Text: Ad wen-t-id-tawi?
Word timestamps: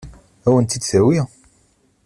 Ad 0.47 0.51
wen-t-id-tawi? 0.53 1.19